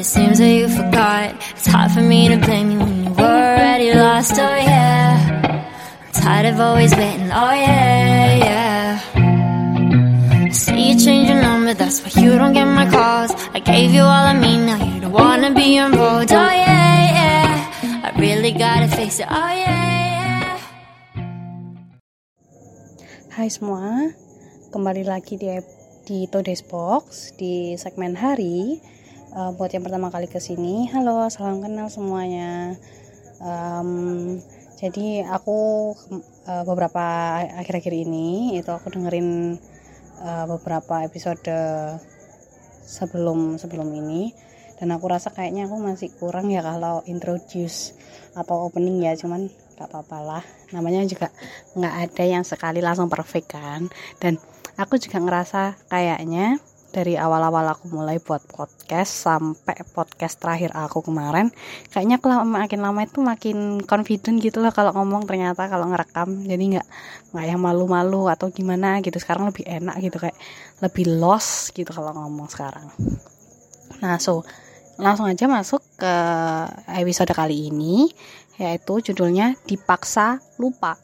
[0.00, 1.36] it seems that you forgot.
[1.52, 4.32] It's hard for me to blame you when you were already lost.
[4.40, 5.12] Oh yeah,
[5.44, 7.28] I'm tired of always waiting.
[7.28, 8.88] Oh yeah, yeah.
[10.40, 13.36] I see you change your number, that's why you don't get my calls.
[13.52, 16.32] I gave you all of me, now you don't wanna be involved.
[16.32, 18.00] Oh yeah, yeah.
[18.00, 19.28] I really gotta face it.
[19.28, 19.84] Oh yeah,
[20.16, 20.56] yeah.
[23.36, 24.16] Hai semua,
[24.72, 25.52] kembali lagi di
[26.08, 28.80] di Today's Box di segmen hari.
[29.30, 32.74] Uh, buat yang pertama kali ke sini, halo, salam kenal semuanya.
[33.38, 34.42] Um,
[34.74, 35.94] jadi aku
[36.50, 39.54] uh, beberapa akhir-akhir ini itu aku dengerin
[40.26, 41.46] uh, beberapa episode
[42.82, 44.34] sebelum sebelum ini.
[44.82, 47.94] Dan aku rasa kayaknya aku masih kurang ya kalau introduce
[48.34, 49.46] atau opening ya cuman
[49.78, 50.42] gak apa-apa lah.
[50.74, 51.30] Namanya juga
[51.78, 53.86] nggak ada yang sekali langsung perfect kan.
[54.18, 54.42] Dan
[54.74, 56.58] aku juga ngerasa kayaknya
[56.90, 61.54] dari awal-awal aku mulai buat podcast sampai podcast terakhir aku kemarin
[61.94, 66.42] kayaknya aku makin lama itu makin confident gitu loh kalau ngomong ternyata kalau ngerekam.
[66.44, 66.86] Jadi nggak
[67.30, 69.16] nggak yang malu-malu atau gimana gitu.
[69.22, 70.36] Sekarang lebih enak gitu kayak
[70.82, 72.90] lebih lost gitu kalau ngomong sekarang.
[74.02, 74.42] Nah so
[75.00, 76.14] langsung aja masuk ke
[76.92, 78.10] episode kali ini
[78.60, 81.00] yaitu judulnya dipaksa lupa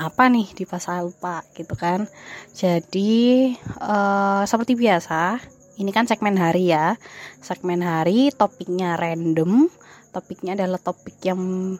[0.00, 2.08] apa nih di pasal lupa gitu kan.
[2.56, 3.52] Jadi
[3.84, 5.36] uh, seperti biasa
[5.76, 6.96] ini kan segmen hari ya.
[7.44, 9.68] Segmen hari topiknya random
[10.10, 11.76] topiknya adalah topik yang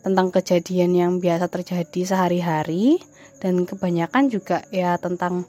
[0.00, 2.98] tentang kejadian yang biasa terjadi sehari-hari
[3.38, 5.44] dan kebanyakan juga ya tentang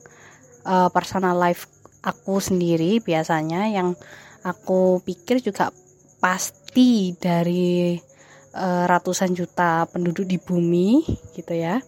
[0.67, 1.71] uh, personal life
[2.03, 3.71] aku sendiri biasanya.
[3.71, 3.95] Yang
[4.43, 5.71] aku pikir juga
[6.19, 7.95] pasti dari
[8.59, 11.79] uh, ratusan juta penduduk di bumi gitu ya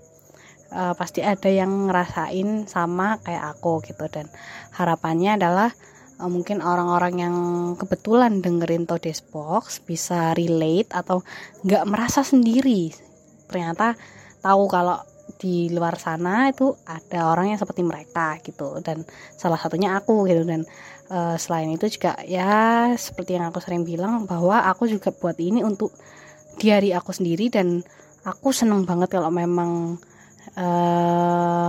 [0.72, 4.08] uh, pasti ada yang ngerasain sama kayak aku gitu.
[4.08, 4.32] Dan
[4.76, 5.70] harapannya adalah
[6.20, 7.36] uh, mungkin orang-orang yang
[7.76, 11.22] kebetulan dengerin Todes Box bisa relate atau
[11.68, 12.92] nggak merasa sendiri.
[13.52, 14.00] Ternyata
[14.42, 14.98] tahu kalau
[15.42, 18.80] di luar sana itu ada orang yang seperti mereka gitu.
[18.80, 19.04] Dan
[19.36, 20.48] salah satunya aku gitu.
[20.48, 20.64] Dan
[21.12, 25.62] uh, selain itu juga ya seperti yang aku sering bilang bahwa aku juga buat ini
[25.68, 25.92] untuk
[26.58, 27.52] di hari aku sendiri.
[27.52, 27.84] Dan
[28.22, 29.98] aku seneng banget kalau memang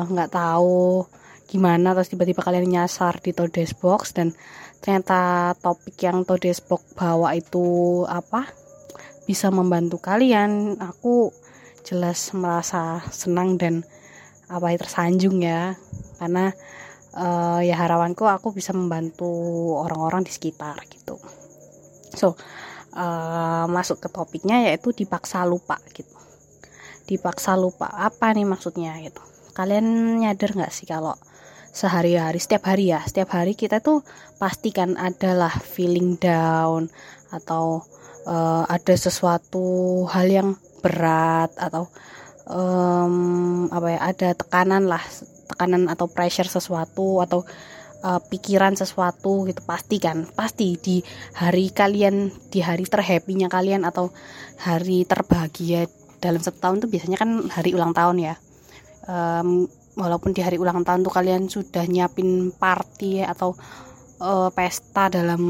[0.08, 1.06] nggak uh, tahu
[1.46, 4.32] gimana terus tiba-tiba kalian nyasar di Todes Box dan
[4.80, 8.48] ternyata topik yang Todes Box bawa itu apa?
[9.28, 10.80] Bisa membantu kalian.
[10.80, 11.30] Aku
[11.84, 13.84] jelas merasa senang dan
[14.48, 15.76] apa ya tersanjung ya.
[16.16, 16.50] Karena
[17.14, 19.28] uh, ya harapanku aku bisa membantu
[19.76, 21.20] orang-orang di sekitar gitu.
[22.16, 22.34] So
[22.96, 26.21] uh, masuk ke topiknya yaitu dipaksa lupa gitu
[27.12, 27.92] dipaksa lupa.
[27.92, 29.20] Apa nih maksudnya gitu.
[29.52, 31.12] Kalian nyadar nggak sih kalau
[31.72, 34.04] sehari-hari setiap hari ya setiap hari kita tuh
[34.36, 36.92] pastikan adalah feeling down
[37.32, 37.80] atau
[38.28, 40.48] uh, ada sesuatu hal yang
[40.84, 41.88] berat atau
[42.44, 45.00] um, apa ya ada tekanan lah
[45.48, 47.40] tekanan atau pressure sesuatu atau
[48.04, 49.62] uh, pikiran sesuatu gitu.
[49.64, 51.00] Pasti kan pasti di
[51.38, 54.12] hari kalian di hari terhappynya kalian atau
[54.60, 55.88] hari terbahagia
[56.22, 58.34] dalam satu tahun tuh biasanya kan hari ulang tahun ya.
[59.10, 59.66] Um,
[59.98, 63.58] walaupun di hari ulang tahun tuh kalian sudah nyiapin party atau
[64.22, 65.42] uh, pesta dalam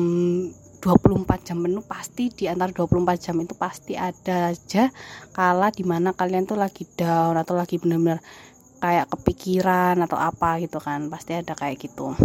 [0.82, 4.90] 24 jam penuh pasti di antara 24 jam itu pasti ada aja
[5.30, 8.18] kala di mana kalian tuh lagi down atau lagi benar-benar
[8.82, 11.06] kayak kepikiran atau apa gitu kan.
[11.06, 12.16] Pasti ada kayak gitu.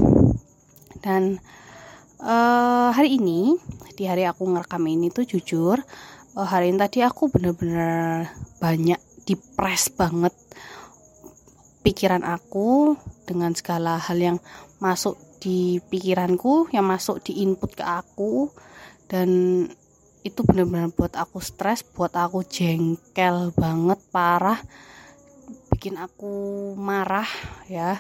[1.04, 1.38] Dan
[2.24, 3.54] uh, hari ini
[3.94, 5.78] di hari aku ngerekam ini tuh jujur
[6.46, 8.30] hari ini tadi aku bener-bener
[8.62, 10.38] banyak depres banget
[11.82, 12.94] pikiran aku
[13.26, 14.38] dengan segala hal yang
[14.78, 18.54] masuk di pikiranku yang masuk di input ke aku.
[19.08, 19.64] Dan
[20.22, 24.60] itu bener-bener buat aku stres buat aku jengkel banget parah
[25.72, 27.30] bikin aku marah
[27.72, 27.98] ya.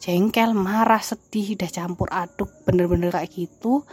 [0.00, 3.84] Jengkel marah sedih udah campur aduk bener-bener kayak gitu.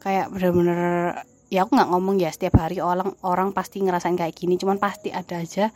[0.00, 4.54] Kayak bener-bener ya aku nggak ngomong ya setiap hari orang orang pasti ngerasain kayak gini.
[4.54, 5.74] Cuman pasti ada aja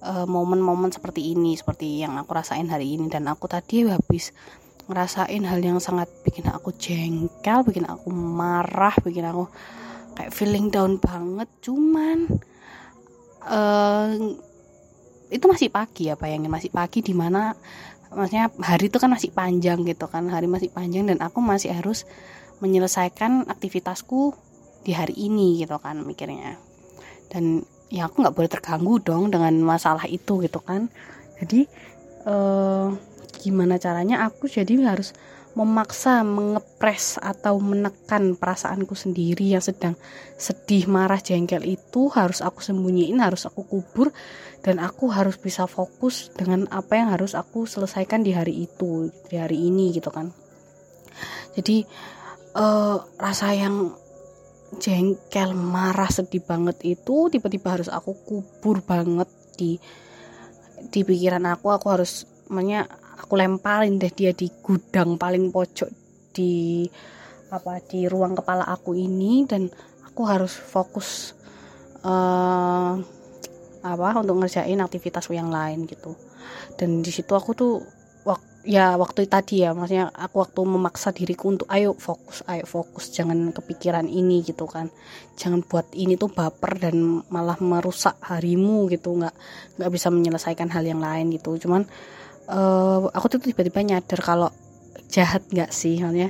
[0.00, 3.10] eh, momen-momen uh, seperti ini seperti yang aku rasain hari ini.
[3.10, 4.30] Dan aku tadi habis
[4.88, 9.50] ngerasain hal yang sangat bikin aku jengkel bikin aku marah bikin aku
[10.14, 11.50] kayak feeling down banget.
[11.66, 12.30] Cuman
[13.42, 14.14] uh,
[15.28, 16.48] itu masih pagi ya bayangin.
[16.48, 17.58] Masih pagi di mana
[18.08, 20.30] maksudnya hari itu kan masih panjang gitu kan.
[20.30, 22.06] Hari masih panjang dan aku masih harus
[22.62, 24.34] menyelesaikan aktivitasku
[24.82, 26.56] di hari ini gitu kan mikirnya
[27.28, 30.92] dan ya aku nggak boleh terganggu dong dengan masalah itu gitu kan
[31.40, 31.64] jadi
[32.28, 32.88] eh,
[33.38, 35.14] gimana caranya aku jadi harus
[35.58, 39.98] memaksa mengepres atau menekan perasaanku sendiri yang sedang
[40.38, 44.14] sedih, marah, jengkel itu harus aku sembunyiin, harus aku kubur
[44.62, 49.34] dan aku harus bisa fokus dengan apa yang harus aku selesaikan di hari itu, di
[49.34, 50.30] hari ini gitu kan.
[51.58, 51.82] Jadi
[52.54, 53.98] uh, rasa yang
[54.76, 59.80] jengkel, marah, sedih banget itu tiba-tiba harus aku kubur banget di
[60.92, 62.84] di pikiran aku, aku harus makanya
[63.18, 65.90] aku lemparin deh dia di gudang paling pojok
[66.36, 66.86] di
[67.48, 69.48] apa di ruang kepala aku ini.
[69.48, 69.72] Dan
[70.04, 71.32] aku harus fokus
[72.04, 72.94] uh,
[73.82, 76.14] apa untuk ngerjain aktivitas yang lain gitu.
[76.78, 77.97] Dan di situ aku tuh
[78.68, 83.48] ya waktu tadi ya maksudnya aku waktu memaksa diriku untuk ayo fokus ayo fokus jangan
[83.48, 84.92] kepikiran ini gitu kan.
[85.40, 89.16] Jangan buat ini tuh baper dan malah merusak harimu gitu.
[89.16, 89.32] Nggak
[89.80, 91.56] nggak bisa menyelesaikan hal yang lain gitu.
[91.56, 91.88] Cuman
[92.52, 94.52] uh, aku tuh tiba-tiba nyadar kalau
[95.08, 96.28] jahat nggak sih halnya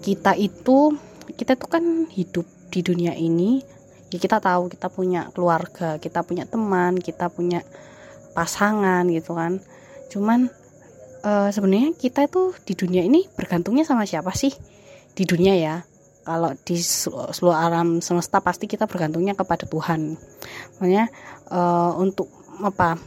[0.00, 0.96] kita itu
[1.36, 3.60] kita tuh kan hidup di dunia ini
[4.08, 7.60] ya kita tahu kita punya keluarga kita punya teman kita punya
[8.32, 9.60] pasangan gitu kan.
[10.08, 10.59] Cuman
[11.24, 14.52] uh, sebenarnya kita itu di dunia ini bergantungnya sama siapa sih?
[15.12, 15.76] Di dunia ya.
[16.20, 20.14] Kalau di seluruh alam semesta pasti kita bergantungnya kepada Tuhan.
[20.78, 21.08] Makanya
[21.50, 22.28] uh, untuk
[22.60, 23.00] apa?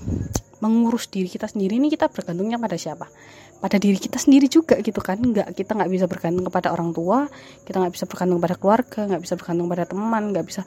[0.64, 3.12] Mengurus diri kita sendiri ini kita bergantungnya pada siapa?
[3.60, 5.20] Pada diri kita sendiri juga gitu kan.
[5.20, 7.28] Nggak kita nggak bisa bergantung kepada orang tua
[7.68, 10.62] kita nggak bisa bergantung pada keluarga nggak bisa bergantung pada teman nggak bisa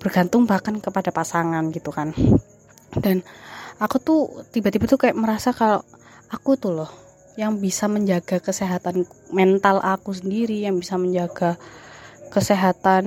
[0.00, 2.12] bergantung bahkan kepada pasangan gitu kan.
[2.94, 3.24] Dan
[3.78, 4.20] aku tuh
[4.50, 5.82] tiba-tiba tuh kayak merasa kalau
[6.28, 6.90] aku tuh loh
[7.38, 11.54] yang bisa menjaga kesehatan mental aku sendiri yang bisa menjaga
[12.28, 13.06] kesehatan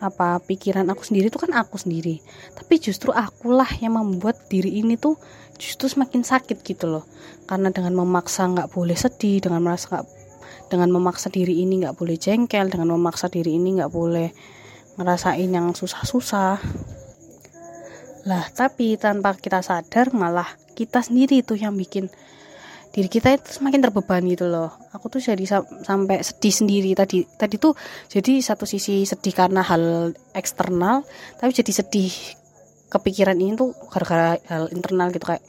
[0.00, 2.24] apa pikiran aku sendiri itu kan aku sendiri.
[2.56, 5.20] Tapi justru akulah yang membuat diri ini tuh
[5.60, 7.04] justru semakin sakit gitu loh.
[7.44, 10.06] Karena dengan memaksa nggak boleh sedih dengan merasa gak,
[10.72, 14.32] dengan memaksa diri ini nggak boleh jengkel dengan memaksa diri ini nggak boleh
[14.96, 16.56] ngerasain yang susah-susah
[18.22, 20.46] lah tapi tanpa kita sadar malah
[20.78, 22.06] kita sendiri itu yang bikin
[22.92, 24.68] diri kita itu semakin terbebani gitu loh.
[24.92, 26.92] Aku tuh jadi sam sampai sedih sendiri.
[26.92, 27.72] Tadi tadi tuh
[28.12, 31.00] jadi satu sisi sedih karena hal eksternal
[31.40, 32.12] tapi jadi sedih
[32.92, 35.40] kepikiran ini tuh gara-gara hal internal gitu kayak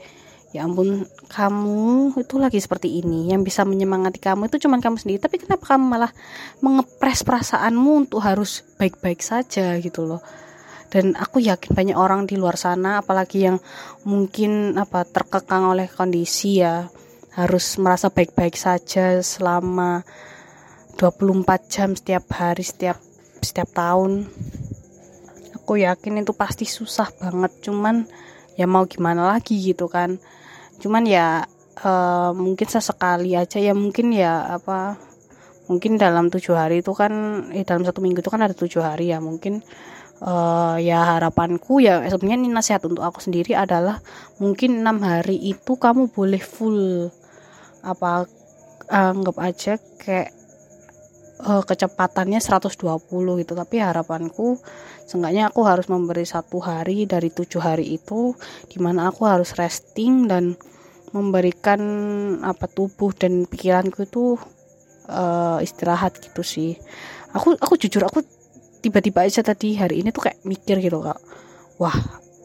[0.56, 5.20] ya ampun kamu itu lagi seperti ini yang bisa menyemangati kamu itu cuman kamu sendiri.
[5.20, 6.12] Tapi kenapa kamu malah
[6.64, 9.76] mengepres perasaanmu untuk harus baik-baik saja?
[9.84, 10.24] gitu loh
[10.94, 13.58] dan aku yakin banyak orang di luar sana apalagi yang
[14.06, 16.86] mungkin apa terkekang oleh kondisi ya
[17.34, 20.06] harus merasa baik-baik saja selama
[21.02, 23.02] 24 jam setiap hari setiap
[23.42, 24.30] setiap tahun.
[25.58, 28.06] Aku yakin itu pasti susah banget cuman
[28.54, 30.22] ya mau gimana lagi gitu kan.
[30.78, 31.50] Cuman ya
[31.82, 35.02] uh, mungkin sesekali aja ya mungkin ya apa
[35.66, 37.12] mungkin dalam tujuh hari itu kan
[37.50, 39.66] eh dalam satu minggu itu kan ada tujuh hari ya mungkin
[40.24, 44.00] uh, ya harapanku ya sebenarnya ini nasihat untuk aku sendiri adalah
[44.40, 47.12] mungkin enam hari itu kamu boleh full
[47.84, 48.26] apa
[48.88, 50.32] anggap aja kayak
[51.44, 52.80] uh, kecepatannya 120
[53.44, 53.54] gitu.
[53.54, 54.60] Tapi harapanku
[55.04, 58.32] seenggaknya aku harus memberi satu hari dari tujuh hari itu
[58.72, 60.56] di mana aku harus resting dan
[61.14, 61.82] memberikan
[62.42, 64.40] apa tubuh dan pikiranku itu
[65.12, 66.80] uh, istirahat gitu sih.
[67.36, 68.24] Aku aku jujur aku
[68.84, 71.18] tiba-tiba aja tadi hari ini tuh kayak mikir gitu kak.
[71.80, 71.96] Wah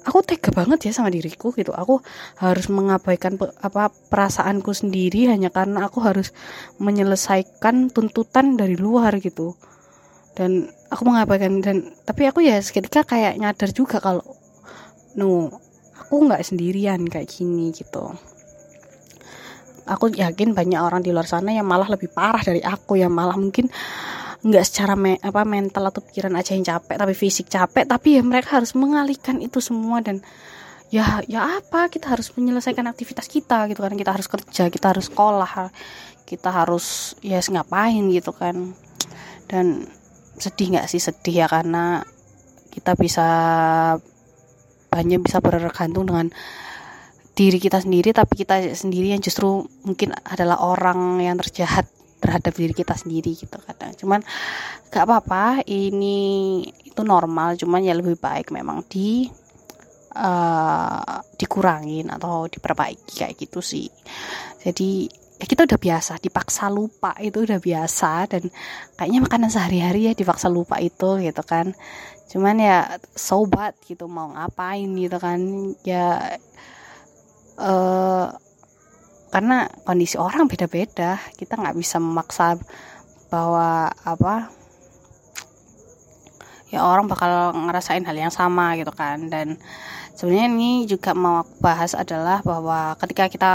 [0.08, 1.76] aku tega banget ya sama diriku gitu.
[1.76, 2.00] Aku
[2.40, 6.32] harus mengabaikan apa perasaanku sendiri hanya karena aku harus
[6.80, 9.52] menyelesaikan tuntutan dari luar gitu.
[10.32, 14.24] Dan aku mengabaikan dan tapi aku ya seketika kayak nyadar juga kalau
[15.18, 15.52] no
[15.98, 18.14] aku nggak sendirian kayak gini gitu.
[19.88, 23.36] Aku yakin banyak orang di luar sana yang malah lebih parah dari aku yang malah
[23.40, 23.72] mungkin
[24.38, 28.22] nggak secara me, apa mental atau pikiran aja yang capek tapi fisik capek tapi ya
[28.22, 30.22] mereka harus mengalihkan itu semua dan
[30.94, 33.94] ya ya apa kita harus menyelesaikan aktivitas kita gitu kan.
[33.98, 35.72] Kita harus kerja kita harus sekolah
[36.28, 38.72] kita harus ya yes, ngapain gitu kan.
[39.50, 39.88] Dan
[40.38, 41.02] sedih nggak sih?
[41.02, 42.06] Sedih ya karena
[42.70, 43.28] kita bisa
[44.88, 46.30] banyak bisa bergantung dengan
[47.36, 51.86] diri kita sendiri tapi kita sendiri yang justru mungkin adalah orang yang terjahat
[52.28, 53.96] terhadap diri kita sendiri gitu kadang.
[53.96, 54.20] Cuman
[54.92, 59.24] gak apa-apa ini itu normal cuman ya lebih baik memang di
[60.12, 63.88] uh, dikurangin atau diperbaiki kayak gitu sih.
[64.60, 65.08] Jadi
[65.38, 68.42] ya kita udah biasa dipaksa lupa itu udah biasa dan
[68.98, 71.72] kayaknya makanan sehari-hari ya dipaksa lupa itu gitu kan.
[72.28, 75.40] Cuman ya sobat gitu mau ngapain gitu kan.
[75.86, 76.36] Ya
[77.56, 78.28] uh,
[79.28, 81.20] karena kondisi orang beda-beda.
[81.36, 82.56] Kita nggak bisa memaksa
[83.28, 84.48] bahwa apa
[86.72, 89.28] ya orang bakal ngerasain hal yang sama gitu kan.
[89.28, 89.60] Dan
[90.18, 93.52] sebenarnya ini juga mau aku bahas adalah bahwa ketika kita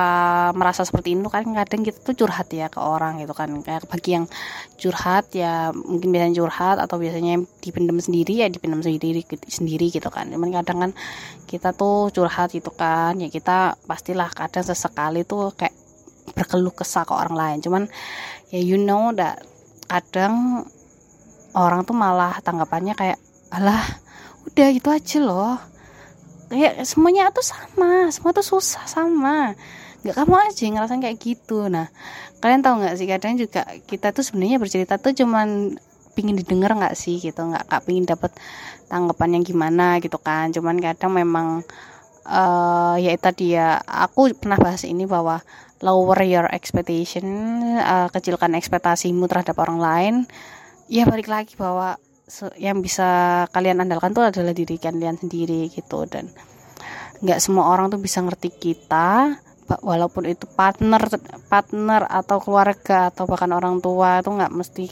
[0.55, 3.51] merasa seperti itu kan kadang kita tuh curhat ya ke orang gitu kan.
[3.59, 4.31] Kayak bagi yang
[4.79, 10.31] curhat ya mungkin biasanya curhat atau biasanya dipendam sendiri ya dipendam sendiri sendiri gitu kan.
[10.31, 10.91] Cuman kadang kan
[11.51, 15.75] kita tuh curhat gitu kan ya kita pastilah kadang sesekali tuh kayak
[16.31, 17.57] berkeluh kesah ke orang lain.
[17.59, 17.83] Cuman
[18.55, 19.43] ya you know that
[19.91, 20.63] kadang
[21.59, 23.19] orang tuh malah tanggapannya kayak
[23.51, 23.83] alah
[24.47, 25.72] udah gitu aja loh
[26.51, 29.55] kayak semuanya tuh sama semua tuh susah sama.
[30.03, 31.67] Nggak kamu aja yang ngerasain kayak gitu.
[31.71, 31.87] Nah
[32.43, 35.79] kalian tahu nggak sih kadang juga kita tuh sebenarnya bercerita tuh cuman
[36.13, 38.31] pingin didengar nggak sih gitu nggak nggak pingin dapat
[38.91, 40.51] tanggapan yang gimana gitu kan.
[40.51, 41.63] Cuman kadang memang
[42.27, 45.43] uh, ya tadi ya aku pernah bahas ini bahwa
[45.83, 47.25] lower your expectation
[47.79, 50.15] uh, kecilkan ekspektasimu terhadap orang lain.
[50.91, 51.95] Ya balik lagi bahwa
[52.55, 56.07] yang bisa kalian andalkan tuh adalah diri kalian sendiri gitu.
[56.07, 56.31] Dan
[57.23, 59.39] nggak semua orang tuh bisa ngerti kita
[59.79, 61.07] walaupun itu partner
[61.47, 64.85] partner atau keluarga atau bahkan orang tua itu nggak mesti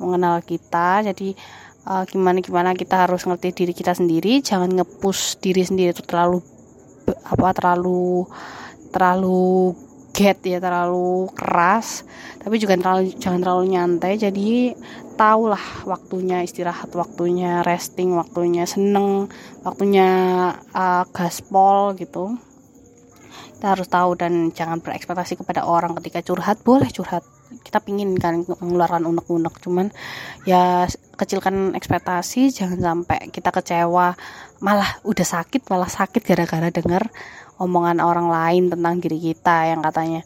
[0.00, 1.04] mengenal kita.
[1.04, 1.32] Jadi
[1.88, 4.40] uh, gimana gimana kita harus ngerti diri kita sendiri.
[4.40, 6.40] Jangan ngepush diri sendiri itu terlalu
[7.04, 8.24] apa terlalu
[8.88, 9.76] terlalu
[10.14, 12.06] get ya terlalu keras
[12.38, 14.14] tapi juga terlalu jangan terlalu nyantai.
[14.14, 14.76] Jadi
[15.18, 19.26] tahulah waktunya istirahat waktunya resting waktunya seneng
[19.66, 20.08] waktunya
[20.70, 22.38] uh, gaspol gitu.
[23.58, 26.60] Kita harus tahu dan jangan berekspektasi kepada orang ketika curhat.
[26.62, 27.24] Boleh curhat.
[27.64, 29.88] Kita pingin kan mengeluarkan unek-unek cuman
[30.44, 30.84] ya
[31.16, 34.12] kecilkan ekspektasi jangan sampai kita kecewa.
[34.60, 37.08] Malah udah sakit malah sakit gara-gara dengar
[37.64, 40.20] omongan orang lain tentang diri kita yang katanya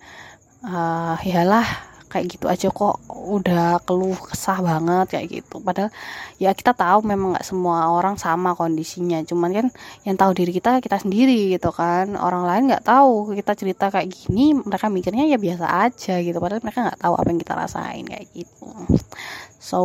[0.66, 5.60] uh, iyalah kayak gitu aja kok udah keluh kesah banget kayak gitu.
[5.60, 5.92] Padahal
[6.40, 9.20] ya kita tahu memang nggak semua orang sama kondisinya.
[9.28, 9.66] Cuman kan
[10.08, 12.16] yang tahu diri kita kita sendiri gitu kan.
[12.16, 16.40] Orang lain nggak tahu kita cerita kayak gini mereka mikirnya ya biasa aja gitu.
[16.40, 18.68] Padahal mereka nggak tahu apa yang kita rasain kayak gitu.
[19.60, 19.80] So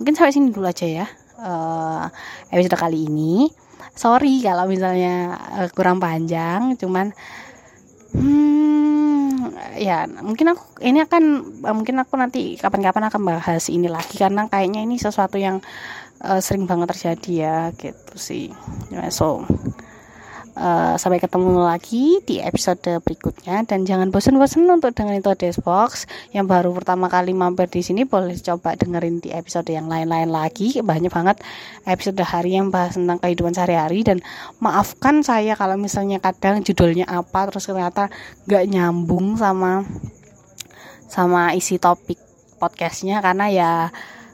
[0.00, 2.06] mungkin sampai sini dulu aja ya uh,
[2.48, 3.52] episode kali ini
[3.92, 7.12] sorry kalau misalnya uh, kurang panjang cuman
[8.12, 11.24] Hmm, ya mungkin aku ini akan
[11.64, 15.64] mungkin aku nanti kapan-kapan akan bahas ini lagi karena kayaknya ini sesuatu yang
[16.20, 18.52] uh, sering banget terjadi ya gitu sih.
[19.08, 19.48] So
[20.52, 23.64] Uh, sampai ketemu lagi di episode berikutnya.
[23.64, 26.04] Dan jangan bosan-bosan untuk dengerin itu Box.
[26.36, 30.76] Yang baru pertama kali mampir di sini boleh coba dengerin di episode yang lain-lain lagi.
[30.84, 31.40] Banyak banget
[31.88, 34.04] episode hari yang bahas tentang kehidupan sehari-hari.
[34.04, 34.20] Dan
[34.60, 38.12] maafkan saya kalau misalnya kadang judulnya apa terus ternyata
[38.44, 39.88] gak nyambung sama
[41.08, 42.20] sama isi topik
[42.60, 43.24] podcastnya.
[43.24, 43.72] Karena ya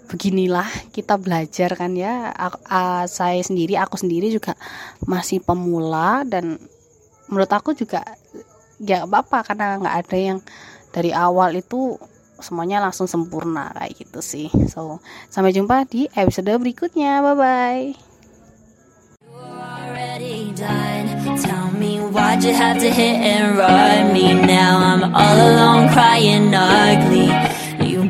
[0.09, 2.33] beginilah kita belajar kan ya.
[2.33, 4.57] Aku, uh, saya sendiri aku sendiri juga
[5.05, 6.57] masih pemula dan
[7.29, 8.03] menurut aku juga
[8.81, 10.39] ya apa-apa karena nggak ada yang
[10.91, 12.01] dari awal itu
[12.41, 14.49] semuanya langsung sempurna kayak gitu sih.
[14.73, 17.21] So sampai jumpa di episode berikutnya.
[17.23, 18.09] Bye bye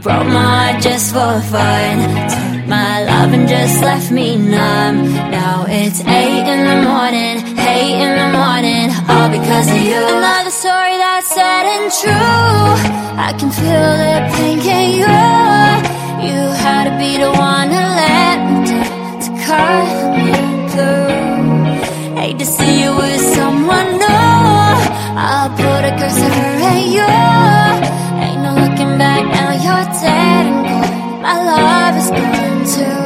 [0.03, 1.97] broke my heart just for fun.
[2.35, 4.97] Took my love and just left me numb.
[5.31, 8.87] Now it's 8 in the morning, 8 in the morning.
[9.11, 10.01] All because of you.
[10.19, 12.71] Another story that's sad and true.
[13.27, 15.17] I can feel the pain, can you?
[16.27, 20.31] You had to be the one to let me down To cut me
[20.73, 22.15] through.
[22.21, 24.69] Hate to see you with someone new.
[25.27, 27.58] I'll put a curse on her and you
[29.91, 31.23] Dead and gone.
[31.23, 32.98] My love is gone too.